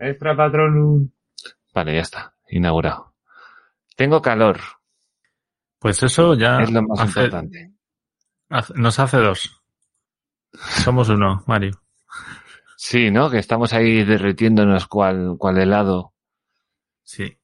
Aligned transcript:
Extra 0.00 0.34
patronum. 0.36 1.08
Vale, 1.74 1.94
ya 1.94 2.00
está. 2.00 2.34
Inaugurado. 2.48 3.14
Tengo 3.96 4.20
calor. 4.22 4.58
Pues 5.78 6.02
eso 6.02 6.34
ya 6.34 6.58
Es 6.60 6.70
lo 6.70 6.82
más 6.82 7.00
hace- 7.00 7.20
importante. 7.20 7.72
hace- 8.48 8.74
nos 8.74 8.98
hace 8.98 9.18
dos. 9.18 9.62
Somos 10.82 11.08
uno, 11.08 11.44
Mario. 11.46 11.80
Sí, 12.76 13.10
¿no? 13.10 13.30
Que 13.30 13.38
estamos 13.38 13.72
ahí 13.72 14.04
derritiéndonos 14.04 14.86
cual, 14.88 15.36
cual 15.38 15.58
helado. 15.58 16.14
Sí. 17.02 17.38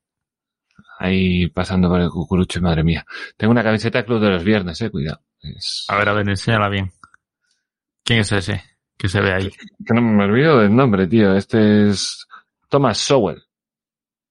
Ahí 0.98 1.48
pasando 1.48 1.88
por 1.88 2.01
el 2.01 2.09
cucurucho, 2.10 2.60
madre 2.62 2.82
mía. 2.82 3.04
Tengo 3.37 3.51
una 3.52 3.62
camiseta 3.62 4.04
Club 4.04 4.20
de 4.20 4.30
los 4.30 4.45
Viernes, 4.45 4.80
eh, 4.80 4.91
cuidado. 4.91 5.20
Es- 5.41 5.84
A 5.88 5.96
ver, 5.96 6.09
a 6.09 6.12
ver, 6.15 6.29
enséñala 6.29 6.68
bien. 6.70 6.91
¿Quién 8.02 8.20
es 8.20 8.32
ese 8.32 8.62
que 8.96 9.09
se 9.09 9.20
ve 9.20 9.32
ahí? 9.34 9.51
Que 9.51 9.95
no 9.95 10.01
me 10.01 10.24
olvido 10.24 10.59
del 10.60 10.74
nombre, 10.74 11.07
tío. 11.07 11.34
Este 11.37 11.91
es 11.91 12.26
Thomas 12.69 12.98
Sowell. 12.98 13.43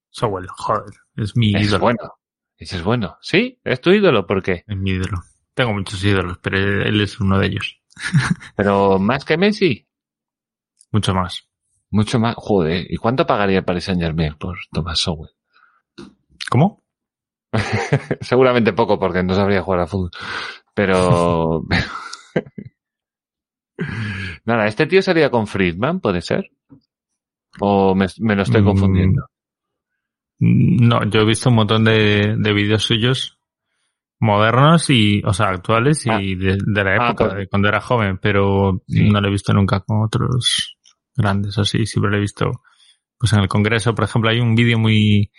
Sowell, 0.09 0.47
joder, 0.47 0.93
es 1.17 1.35
mi 1.35 1.53
Es 1.55 1.67
ídolo. 1.67 1.83
bueno. 1.83 2.13
Ese 2.57 2.77
es 2.77 2.83
bueno. 2.83 3.17
¿Sí? 3.21 3.59
¿Es 3.63 3.81
tu 3.81 3.91
ídolo? 3.91 4.25
¿Por 4.25 4.41
qué? 4.41 4.63
Es 4.67 4.77
mi 4.77 4.91
ídolo. 4.91 5.21
Tengo 5.53 5.73
muchos 5.73 6.03
ídolos, 6.03 6.37
pero 6.41 6.57
él 6.57 6.99
es 7.01 7.19
uno 7.19 7.37
de 7.39 7.47
ellos. 7.47 7.81
Pero 8.57 8.99
más 8.99 9.23
que 9.23 9.37
Messi. 9.37 9.87
Mucho 10.91 11.13
más. 11.13 11.47
Mucho 11.89 12.19
más. 12.19 12.35
Joder. 12.37 12.85
¿Y 12.89 12.97
cuánto 12.97 13.25
pagaría 13.25 13.59
el 13.59 13.65
Paris 13.65 13.85
Saint 13.85 14.01
Germain 14.01 14.35
por 14.37 14.57
Thomas 14.71 14.99
Sowell? 14.99 15.31
¿Cómo? 16.49 16.83
Seguramente 18.21 18.73
poco 18.73 18.99
porque 18.99 19.23
no 19.23 19.33
sabría 19.33 19.61
jugar 19.61 19.81
al 19.81 19.87
fútbol. 19.87 20.11
Pero... 20.73 21.63
Nada, 24.45 24.67
este 24.67 24.85
tío 24.87 25.01
salía 25.01 25.29
con 25.29 25.47
Friedman, 25.47 25.99
¿puede 25.99 26.21
ser? 26.21 26.51
¿O 27.59 27.95
me, 27.95 28.07
me 28.19 28.35
lo 28.35 28.43
estoy 28.43 28.61
Mm, 28.61 28.65
confundiendo? 28.65 29.25
No, 30.39 31.03
yo 31.09 31.21
he 31.21 31.25
visto 31.25 31.49
un 31.49 31.55
montón 31.55 31.83
de, 31.85 32.35
de 32.37 32.53
vídeos 32.53 32.83
suyos 32.83 33.39
modernos 34.19 34.89
y, 34.89 35.21
o 35.25 35.33
sea, 35.33 35.47
actuales 35.49 36.05
y 36.05 36.09
Ah. 36.09 36.17
de, 36.19 36.57
de 36.65 36.83
la 36.83 36.91
Ah, 36.91 37.05
época, 37.09 37.25
pues- 37.25 37.37
de 37.37 37.47
cuando 37.47 37.67
era 37.69 37.81
joven, 37.81 38.17
pero 38.21 38.81
Sí. 38.87 39.09
no 39.09 39.21
lo 39.21 39.27
he 39.27 39.31
visto 39.31 39.53
nunca 39.53 39.79
con 39.81 40.03
otros 40.03 40.77
grandes 41.15 41.57
así. 41.57 41.85
Siempre 41.85 42.11
lo 42.11 42.17
he 42.17 42.21
visto, 42.21 42.51
pues 43.17 43.31
en 43.33 43.39
el 43.39 43.47
Congreso, 43.47 43.93
por 43.95 44.05
ejemplo, 44.05 44.29
hay 44.29 44.39
un 44.39 44.55
vídeo 44.55 44.77
muy, 44.77 45.31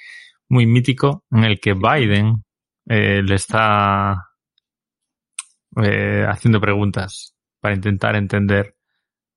muy 0.48 0.67
mítico 0.67 1.25
en 1.30 1.45
el 1.45 1.61
que 1.61 1.75
Biden 1.75 2.45
eh, 2.89 3.23
le 3.23 3.34
está 3.34 4.28
eh, 5.83 6.25
haciendo 6.28 6.61
preguntas 6.61 7.34
para 7.61 7.75
intentar 7.75 8.14
entender 8.17 8.76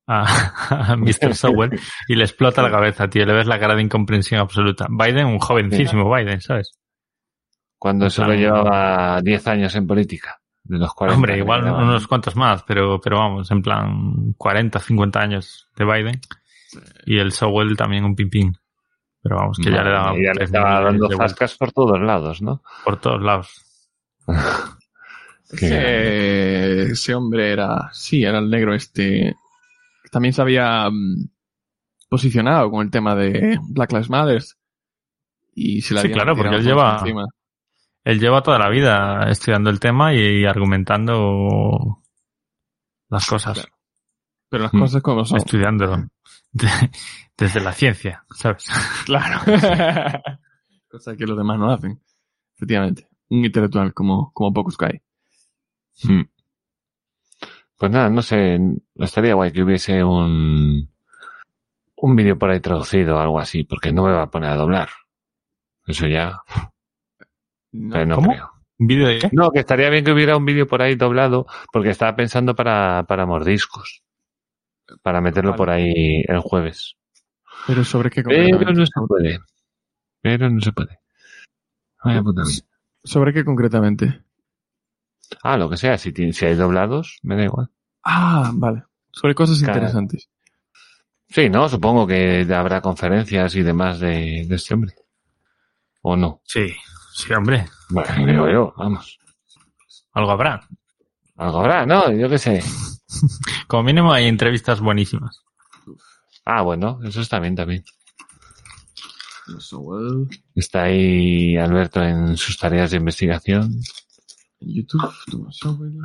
a, 0.10 0.92
a 0.92 0.96
Mr. 0.96 1.36
Sowell 1.36 1.80
y 2.08 2.16
le 2.16 2.24
explota 2.24 2.64
la 2.64 2.72
cabeza, 2.72 3.08
tío. 3.08 3.26
Le 3.26 3.34
ves 3.34 3.48
la 3.48 3.60
cara 3.60 3.76
de 3.76 3.84
incomprensión 3.84 4.42
absoluta. 4.42 4.88
Biden, 4.90 5.28
un 5.28 5.40
jovencísimo 5.40 6.14
Biden, 6.14 6.42
¿sabes? 6.42 6.78
Cuando 7.78 8.10
solo 8.10 8.34
llevaba 8.34 9.22
10 9.22 9.48
años 9.48 9.76
en 9.76 9.88
política. 9.88 10.40
De 10.64 10.78
los 10.78 10.94
40. 10.94 11.16
Hombre, 11.16 11.38
igual 11.38 11.62
quedaban. 11.62 11.88
unos 11.88 12.08
cuantos 12.08 12.36
más, 12.36 12.64
pero, 12.64 13.00
pero 13.00 13.18
vamos, 13.18 13.50
en 13.52 13.62
plan 13.62 14.34
40, 14.38 14.80
50 14.80 15.20
años 15.20 15.70
de 15.76 15.86
Biden. 15.86 16.22
Y 17.06 17.18
el 17.20 17.32
Sowell 17.32 17.78
también 17.78 18.04
un 18.04 18.16
pimpín. 18.16 18.58
Pero 19.22 19.38
vamos, 19.38 19.58
que 19.58 19.72
ya 19.72 19.78
Madre 19.78 19.90
le 19.90 19.96
daba 19.96 20.14
ya 20.14 20.34
le 20.34 20.44
estaba 20.44 20.82
dando 20.82 21.10
zascas 21.10 21.58
por 21.58 21.72
todos 21.72 22.00
lados, 22.00 22.42
¿no? 22.42 22.62
por 22.86 23.00
todos 23.00 23.22
lados. 23.22 23.66
Qué 25.58 26.84
ese 26.92 27.16
hombre 27.16 27.52
era, 27.52 27.90
sí, 27.92 28.24
era 28.24 28.38
el 28.40 28.50
negro 28.50 28.74
este. 28.76 29.36
También 30.12 30.34
se 30.34 30.42
había 30.42 30.90
mm, 30.90 31.30
posicionado 32.10 32.70
con 32.72 32.82
el 32.86 32.92
tema 32.92 33.16
de 33.16 33.60
Black 33.70 33.92
Lives 33.92 34.10
Matter. 34.10 34.44
Y 35.56 35.82
se 35.82 35.94
la 35.94 36.02
Sí, 36.02 36.10
claro, 36.12 36.36
porque 36.36 36.56
él 36.56 36.64
lleva- 36.64 37.00
encima. 37.00 37.26
Él 38.04 38.20
lleva 38.20 38.42
toda 38.42 38.58
la 38.60 38.70
vida 38.70 39.30
estudiando 39.30 39.70
el 39.70 39.80
tema 39.80 40.14
y, 40.14 40.46
argumentando 40.46 42.02
las 43.10 43.26
cosas, 43.28 43.54
Claro. 43.60 43.74
Pero 44.50 44.64
las 44.64 44.74
Mm. 44.74 44.80
cosas 44.80 45.02
como 45.04 45.26
son. 45.26 45.38
estudiándolo 45.38 46.08
de- 46.52 46.92
desde 47.38 47.60
la 47.62 47.72
ciencia, 47.74 48.24
¿sabes? 48.32 48.66
Claro. 49.06 49.40
Cosa 50.90 51.16
que 51.16 51.26
los 51.28 51.38
demás 51.38 51.60
no 51.60 51.72
hacen. 51.72 52.02
Efectivamente. 52.56 53.08
Un 53.30 53.46
intelectual 53.46 53.94
como, 53.94 54.32
como 54.34 54.52
pocos 54.54 54.76
que 54.78 54.86
hay. 54.86 55.02
Pues 57.80 57.92
nada, 57.92 58.10
no 58.10 58.22
sé, 58.22 58.60
estaría 58.96 59.34
guay 59.36 59.52
que 59.52 59.64
hubiese 59.64 60.04
un, 60.04 60.90
un 61.96 62.16
vídeo 62.16 62.38
por 62.38 62.50
ahí 62.52 62.60
traducido 62.60 63.16
o 63.16 63.20
algo 63.20 63.40
así, 63.40 63.64
porque 63.64 63.92
no 63.94 64.04
me 64.04 64.12
va 64.12 64.24
a 64.24 64.30
poner 64.30 64.52
a 64.52 64.56
doblar. 64.56 64.90
Eso 65.88 66.06
ya, 66.06 66.42
No. 67.72 67.94
pero 67.94 68.06
no 68.06 68.16
¿Cómo? 68.16 68.32
creo. 68.32 68.52
¿Un 68.80 68.88
vídeo 68.88 69.08
de 69.08 69.20
qué? 69.20 69.30
No, 69.32 69.50
que 69.52 69.60
estaría 69.60 69.90
bien 69.90 70.04
que 70.06 70.12
hubiera 70.12 70.38
un 70.38 70.46
vídeo 70.46 70.68
por 70.68 70.82
ahí 70.82 70.96
doblado, 70.96 71.48
porque 71.72 71.90
estaba 71.90 72.16
pensando 72.16 72.54
para, 72.56 73.04
para 73.08 73.26
mordiscos. 73.26 74.04
Para 75.02 75.22
meterlo 75.22 75.52
Vale. 75.52 75.58
por 75.58 75.70
ahí 75.70 76.24
el 76.28 76.40
jueves. 76.40 76.96
Pero 77.68 77.84
sobre 77.84 78.10
qué 78.10 78.24
Pero 78.24 78.38
concretamente. 78.58 78.80
no 78.80 78.86
se 78.86 79.08
puede. 79.08 79.40
Pero 80.22 80.50
no 80.50 80.60
se 80.62 80.72
puede. 80.74 81.00
Vaya 82.04 82.22
puta. 82.24 82.42
¿Sobre 83.04 83.34
qué 83.34 83.44
concretamente? 83.46 84.22
Ah, 85.44 85.58
lo 85.58 85.70
que 85.70 85.78
sea, 85.78 85.98
si, 85.98 86.12
si 86.34 86.46
hay 86.46 86.56
doblados, 86.56 87.20
me 87.24 87.36
da 87.36 87.44
igual. 87.46 87.70
Ah, 88.04 88.52
vale. 88.54 88.84
Sobre 89.12 89.36
cosas 89.36 89.60
Claro. 89.60 89.74
interesantes. 89.76 90.30
Sí, 91.30 91.50
¿no? 91.50 91.70
Supongo 91.70 92.08
que 92.08 92.48
habrá 92.54 92.82
conferencias 92.82 93.54
y 93.56 93.62
demás 93.62 94.00
de, 94.00 94.46
de 94.48 94.56
este 94.56 94.74
hombre. 94.74 94.94
¿O 96.02 96.16
no? 96.16 96.42
Sí, 96.46 96.68
sí, 97.14 97.34
hombre, 97.34 97.68
Bueno, 97.90 98.26
digo 98.26 98.50
yo, 98.50 98.74
vamos. 98.78 99.20
algo 100.14 100.32
habrá. 100.32 100.68
Algo 101.36 101.60
habrá, 101.60 101.86
¿no? 101.86 102.12
Yo 102.12 102.30
qué 102.30 102.38
sé. 102.38 102.64
Como 103.68 103.84
mínimo 103.84 104.12
hay 104.12 104.26
entrevistas 104.28 104.80
buenísimas. 104.82 105.44
Ah, 106.46 106.62
bueno, 106.64 107.00
eso 107.04 107.22
está 107.22 107.40
bien 107.40 107.56
también. 107.56 107.84
Está 110.56 110.84
ahí 110.84 111.58
Alberto 111.58 112.04
en 112.04 112.38
sus 112.38 112.58
tareas 112.58 112.92
de 112.92 112.98
investigación, 112.98 113.72
en 114.62 114.74
YouTube, 114.74 115.12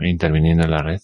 interviniendo 0.03 0.65
en 0.65 0.71
la 0.71 0.83
red. 0.83 1.01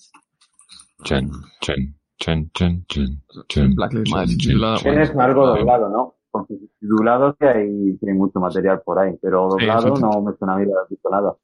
Chen, 1.03 1.31
chen, 1.61 1.97
chen, 2.19 2.51
chen, 2.53 2.85
chen, 2.87 3.23
chen, 3.49 3.75
Black 3.75 3.93
Lives 3.93 4.57
Matter. 4.57 4.83
Tienes 4.83 5.11
algo 5.17 5.47
doblado, 5.47 5.89
¿no? 5.89 6.15
Porque 6.31 6.55
titulado 6.79 7.37
sí 7.39 7.47
hay, 7.47 7.97
tiene 7.99 8.15
mucho 8.15 8.39
material 8.39 8.83
por 8.85 8.99
ahí, 8.99 9.17
pero 9.21 9.49
doblado 9.49 9.97
sí. 9.97 10.03
no 10.03 10.23
me 10.23 10.33
suena 10.37 10.55
a 10.55 10.59
mí 10.59 10.67
visto 10.89 11.11
nada. 11.11 11.35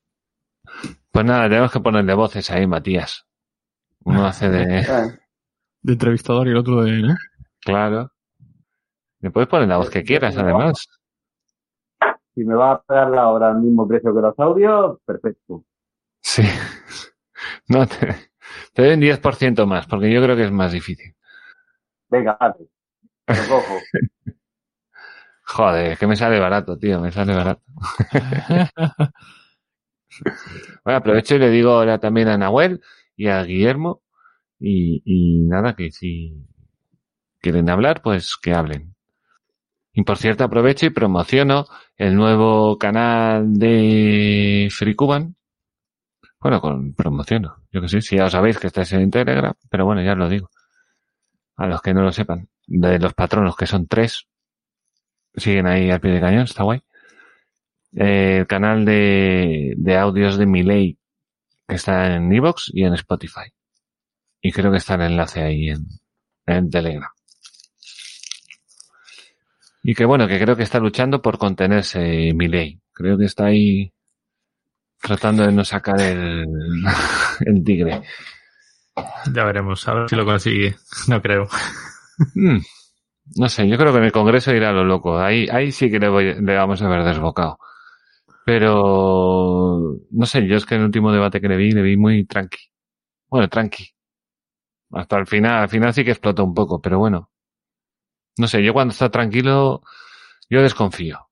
Pues 1.10 1.24
nada, 1.24 1.48
tenemos 1.48 1.72
que 1.72 1.80
ponerle 1.80 2.14
voces 2.14 2.50
ahí, 2.50 2.66
Matías. 2.66 3.26
Uno 4.04 4.26
hace 4.26 4.48
de... 4.50 4.80
Eh, 4.88 5.18
de 5.86 5.92
entrevistador 5.92 6.48
y 6.48 6.50
el 6.50 6.56
otro 6.56 6.82
de, 6.82 7.00
¿no? 7.00 7.14
Claro. 7.60 8.10
Le 9.20 9.30
puedes 9.30 9.48
poner 9.48 9.68
la 9.68 9.76
voz 9.76 9.88
que 9.88 10.02
quieras, 10.02 10.36
además. 10.36 10.88
si 12.34 12.44
me 12.44 12.54
va 12.56 12.72
a 12.72 12.82
pagar 12.82 13.10
la 13.10 13.28
hora 13.30 13.50
al 13.50 13.60
mismo 13.60 13.86
precio 13.86 14.12
que 14.12 14.20
los 14.20 14.38
audios, 14.38 14.98
perfecto. 15.04 15.64
Sí. 16.36 16.42
No, 17.68 17.86
te, 17.86 17.96
te 18.74 18.82
doy 18.82 18.94
un 18.94 19.00
10% 19.00 19.66
más, 19.66 19.86
porque 19.86 20.12
yo 20.12 20.22
creo 20.22 20.36
que 20.36 20.44
es 20.44 20.52
más 20.52 20.72
difícil. 20.72 21.14
Venga, 22.10 22.36
vale. 22.40 22.68
Lo 23.28 23.48
cojo. 23.48 23.80
Joder, 25.44 25.96
que 25.98 26.06
me 26.06 26.16
sale 26.16 26.38
barato, 26.40 26.76
tío, 26.78 27.00
me 27.00 27.12
sale 27.12 27.34
barato. 27.34 27.62
Bueno, 30.84 30.98
aprovecho 30.98 31.34
y 31.36 31.38
le 31.38 31.50
digo 31.50 31.70
ahora 31.72 31.98
también 31.98 32.28
a 32.28 32.38
Nahuel 32.38 32.80
y 33.16 33.28
a 33.28 33.42
Guillermo 33.42 34.02
y, 34.60 35.02
y 35.04 35.42
nada, 35.46 35.74
que 35.76 35.90
si 35.92 36.46
quieren 37.40 37.70
hablar, 37.70 38.02
pues 38.02 38.36
que 38.36 38.52
hablen. 38.54 38.94
Y 39.94 40.04
por 40.04 40.18
cierto, 40.18 40.44
aprovecho 40.44 40.86
y 40.86 40.90
promociono 40.90 41.66
el 41.96 42.16
nuevo 42.16 42.78
canal 42.78 43.54
de 43.54 44.68
Free 44.72 44.96
Cuban. 44.96 45.35
Bueno, 46.46 46.60
con 46.60 46.94
promociono. 46.94 47.56
Yo 47.72 47.80
que 47.80 47.88
sé, 47.88 48.00
si 48.00 48.14
ya 48.14 48.26
os 48.26 48.30
sabéis 48.30 48.60
que 48.60 48.68
estáis 48.68 48.92
en 48.92 49.10
Telegram, 49.10 49.52
pero 49.68 49.84
bueno, 49.84 50.00
ya 50.00 50.12
os 50.12 50.18
lo 50.18 50.28
digo. 50.28 50.48
A 51.56 51.66
los 51.66 51.82
que 51.82 51.92
no 51.92 52.02
lo 52.02 52.12
sepan. 52.12 52.48
de 52.68 53.00
los 53.00 53.14
patronos, 53.14 53.56
que 53.56 53.66
son 53.66 53.88
tres, 53.88 54.28
siguen 55.34 55.66
ahí 55.66 55.90
al 55.90 56.00
pie 56.00 56.12
de 56.12 56.20
cañón, 56.20 56.44
está 56.44 56.62
guay. 56.62 56.82
Eh, 57.96 58.38
el 58.38 58.46
canal 58.46 58.84
de, 58.84 59.74
de 59.76 59.96
audios 59.96 60.38
de 60.38 60.46
Miley, 60.46 60.96
que 61.66 61.74
está 61.74 62.14
en 62.14 62.32
Evox 62.32 62.70
y 62.72 62.84
en 62.84 62.94
Spotify. 62.94 63.50
Y 64.40 64.52
creo 64.52 64.70
que 64.70 64.78
está 64.78 64.94
el 64.94 65.00
enlace 65.00 65.42
ahí 65.42 65.70
en, 65.70 65.84
en 66.46 66.70
Telegram. 66.70 67.10
Y 69.82 69.96
que 69.96 70.04
bueno, 70.04 70.28
que 70.28 70.38
creo 70.38 70.54
que 70.54 70.62
está 70.62 70.78
luchando 70.78 71.20
por 71.20 71.38
contenerse 71.38 72.32
Miley. 72.34 72.80
Creo 72.92 73.18
que 73.18 73.24
está 73.24 73.46
ahí 73.46 73.92
tratando 75.00 75.44
de 75.44 75.52
no 75.52 75.64
sacar 75.64 76.00
el, 76.00 76.46
el 77.46 77.64
tigre. 77.64 78.02
Ya 79.32 79.44
veremos, 79.44 79.86
a 79.88 79.94
ver 79.94 80.08
si 80.08 80.16
lo 80.16 80.24
consigue. 80.24 80.76
No 81.08 81.20
creo. 81.20 81.48
Mm, 82.34 82.58
No 83.36 83.48
sé, 83.48 83.68
yo 83.68 83.78
creo 83.78 83.92
que 83.92 83.98
en 83.98 84.04
el 84.06 84.12
Congreso 84.12 84.54
irá 84.54 84.70
a 84.70 84.72
lo 84.72 84.84
loco. 84.84 85.18
Ahí, 85.18 85.48
ahí 85.52 85.72
sí 85.72 85.90
que 85.90 85.98
le, 86.00 86.08
voy- 86.08 86.34
le 86.40 86.56
vamos 86.56 86.82
a 86.82 86.88
ver 86.88 87.04
desbocado. 87.04 87.58
Pero, 88.46 89.96
no 90.12 90.26
sé, 90.26 90.46
yo 90.48 90.56
es 90.56 90.66
que 90.66 90.76
en 90.76 90.82
el 90.82 90.86
último 90.88 91.12
debate 91.12 91.40
que 91.40 91.48
le 91.48 91.56
vi, 91.56 91.72
le 91.72 91.82
vi 91.82 91.96
muy 91.96 92.26
tranqui. 92.26 92.58
Bueno, 93.28 93.48
tranqui. 93.48 93.88
Hasta 94.90 95.18
el 95.18 95.28
final, 95.28 95.62
al 95.62 95.68
final 95.68 95.94
sí 95.94 96.04
que 96.04 96.10
explotó 96.10 96.42
un 96.44 96.52
poco, 96.52 96.80
pero 96.82 96.98
bueno. 96.98 97.30
No 98.38 98.46
sé, 98.48 98.62
yo 98.64 98.72
cuando 98.72 98.92
está 98.92 99.10
tranquilo, 99.10 99.82
yo 100.50 100.62
desconfío. 100.62 101.28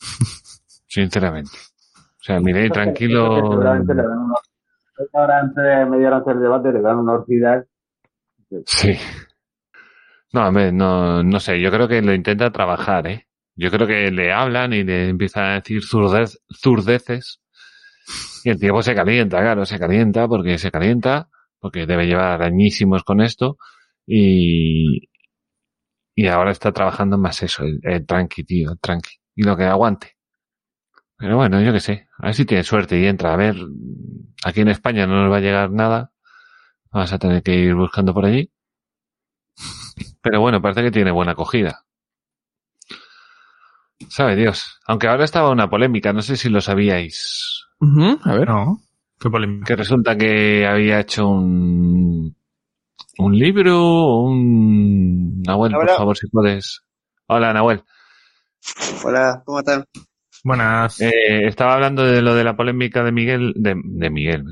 Sinceramente. 0.86 1.58
O 2.22 2.24
sea, 2.24 2.38
miré 2.38 2.70
tranquilo. 2.70 3.34
Seguramente 3.34 3.94
le 3.94 4.02
dan 4.02 4.18
una... 4.18 4.34
Ahora 5.12 5.40
antes 5.40 5.64
de 5.64 5.86
media 5.86 6.08
hora 6.08 6.20
del 6.20 6.40
debate 6.40 6.72
le 6.72 6.80
dan 6.80 6.98
una 6.98 7.14
orquídea. 7.14 7.64
Sí. 8.64 8.96
No, 10.32 10.46
hombre, 10.46 10.70
no, 10.70 11.24
no 11.24 11.40
sé, 11.40 11.60
yo 11.60 11.70
creo 11.72 11.88
que 11.88 12.00
lo 12.00 12.14
intenta 12.14 12.52
trabajar, 12.52 13.08
¿eh? 13.08 13.26
Yo 13.56 13.70
creo 13.70 13.88
que 13.88 14.12
le 14.12 14.32
hablan 14.32 14.72
y 14.72 14.84
le 14.84 15.08
empiezan 15.08 15.44
a 15.44 15.54
decir 15.54 15.82
zurdez, 15.82 16.38
zurdeces. 16.54 17.42
Y 18.44 18.50
el 18.50 18.60
tiempo 18.60 18.82
se 18.82 18.94
calienta, 18.94 19.40
claro, 19.40 19.64
se 19.66 19.78
calienta 19.80 20.28
porque 20.28 20.58
se 20.58 20.70
calienta, 20.70 21.28
porque 21.58 21.86
debe 21.86 22.06
llevar 22.06 22.42
añísimos 22.42 23.02
con 23.02 23.20
esto. 23.20 23.56
Y, 24.06 25.08
y 26.14 26.26
ahora 26.28 26.52
está 26.52 26.70
trabajando 26.70 27.18
más 27.18 27.42
eso, 27.42 27.64
el, 27.64 27.80
el 27.82 28.06
tranqui, 28.06 28.44
tío, 28.44 28.70
el 28.70 28.78
tranqui. 28.78 29.16
Y 29.34 29.42
lo 29.42 29.56
que 29.56 29.64
aguante. 29.64 30.12
Pero 31.22 31.36
bueno, 31.36 31.60
yo 31.60 31.72
qué 31.72 31.78
sé, 31.78 32.08
a 32.18 32.26
ver 32.26 32.34
si 32.34 32.44
tiene 32.44 32.64
suerte 32.64 32.98
y 32.98 33.06
entra. 33.06 33.32
A 33.32 33.36
ver, 33.36 33.54
aquí 34.42 34.62
en 34.62 34.66
España 34.66 35.06
no 35.06 35.22
nos 35.22 35.30
va 35.30 35.36
a 35.36 35.40
llegar 35.40 35.70
nada. 35.70 36.10
Vamos 36.90 37.12
a 37.12 37.18
tener 37.20 37.44
que 37.44 37.54
ir 37.54 37.76
buscando 37.76 38.12
por 38.12 38.24
allí. 38.24 38.50
Pero 40.20 40.40
bueno, 40.40 40.60
parece 40.60 40.82
que 40.82 40.90
tiene 40.90 41.12
buena 41.12 41.30
acogida. 41.30 41.84
Sabe 44.08 44.34
Dios. 44.34 44.80
Aunque 44.84 45.06
ahora 45.06 45.22
estaba 45.22 45.52
una 45.52 45.70
polémica, 45.70 46.12
no 46.12 46.22
sé 46.22 46.36
si 46.36 46.48
lo 46.48 46.60
sabíais. 46.60 47.66
A 48.24 48.34
ver. 48.34 48.48
No. 48.48 48.80
Qué 49.20 49.30
polémica. 49.30 49.64
Que 49.64 49.76
resulta 49.76 50.18
que 50.18 50.66
había 50.66 50.98
hecho 50.98 51.28
un, 51.28 52.36
un 53.18 53.38
libro, 53.38 54.22
un... 54.22 55.40
Nahuel, 55.42 55.70
por 55.70 55.88
favor, 55.88 56.18
si 56.18 56.26
puedes. 56.26 56.82
Hola, 57.28 57.52
Nahuel. 57.52 57.84
Hola, 59.04 59.40
¿cómo 59.46 59.60
están? 59.60 59.84
Buenas. 60.44 61.00
Eh, 61.00 61.46
estaba 61.46 61.74
hablando 61.74 62.04
de 62.04 62.20
lo 62.20 62.34
de 62.34 62.42
la 62.44 62.56
polémica 62.56 63.04
de 63.04 63.12
Miguel, 63.12 63.52
de, 63.56 63.76
de 63.84 64.10
Miguel, 64.10 64.44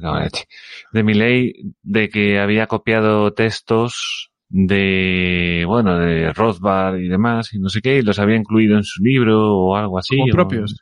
de 0.93 1.03
Milei, 1.03 1.53
de 1.83 2.09
que 2.09 2.39
había 2.39 2.67
copiado 2.69 3.33
textos 3.33 4.31
de, 4.49 5.65
bueno, 5.67 5.99
de 5.99 6.33
Rothbard 6.33 6.99
y 7.01 7.09
demás, 7.09 7.53
y 7.55 7.59
no 7.59 7.69
sé 7.69 7.81
qué, 7.81 7.99
y 7.99 8.03
los 8.03 8.19
había 8.21 8.37
incluido 8.37 8.77
en 8.77 8.85
su 8.85 9.03
libro 9.03 9.57
o 9.57 9.77
algo 9.77 9.99
así. 9.99 10.17
Como 10.17 10.29
o- 10.29 10.33
propios. 10.33 10.77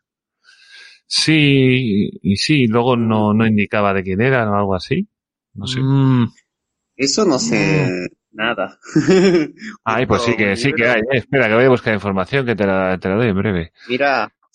Sí, 1.07 2.11
y 2.23 2.37
sí, 2.37 2.67
luego 2.67 2.97
no, 2.97 3.33
no 3.33 3.47
indicaba 3.47 3.95
de 3.95 4.03
quién 4.03 4.21
eran 4.21 4.49
o 4.49 4.57
algo 4.57 4.75
así. 4.75 5.09
No 5.55 5.67
sé. 5.67 5.81
Mm, 5.81 6.27
Eso 6.97 7.25
no 7.25 7.39
sé 7.39 7.89
nada. 8.33 8.79
Ay, 9.85 10.05
pues 10.07 10.23
sí 10.23 10.37
que, 10.37 10.55
sí 10.55 10.73
que 10.73 10.87
hay. 10.87 11.01
eh. 11.01 11.05
Espera, 11.13 11.49
que 11.49 11.55
voy 11.55 11.65
a 11.65 11.69
buscar 11.71 11.95
información 11.95 12.45
que 12.45 12.55
te 12.55 12.67
la, 12.67 12.99
te 12.99 13.09
la 13.09 13.15
doy 13.17 13.29
en 13.29 13.37
breve. 13.39 13.73
Mira, 13.89 14.31